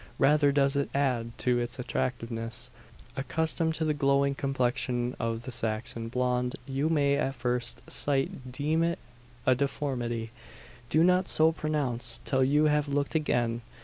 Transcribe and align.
Rather 0.17 0.51
does 0.51 0.75
it 0.75 0.89
add 0.95 1.31
to 1.37 1.59
its 1.59 1.77
attractiveness. 1.77 2.71
Accustomed 3.15 3.75
to 3.75 3.85
the 3.85 3.93
glowing 3.93 4.33
complexion 4.33 5.15
of 5.19 5.43
the 5.43 5.51
Saxon 5.51 6.07
blonde, 6.07 6.55
you 6.65 6.89
may 6.89 7.17
at 7.17 7.35
first 7.35 7.87
sight 7.87 8.51
deem 8.51 8.81
it 8.81 8.97
a 9.45 9.53
deformity. 9.53 10.31
Do 10.89 11.03
not 11.03 11.27
so 11.29 11.51
pronounce, 11.51 12.19
till 12.25 12.43
you 12.43 12.63
have 12.65 12.87
looked 12.87 13.13
again. 13.13 13.61